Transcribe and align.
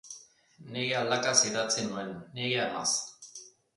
Nire 0.75 0.95
aldakaz 1.01 1.35
idatzi 1.49 1.85
nuen, 1.91 2.09
nire 2.39 2.59
amaz. 2.65 2.91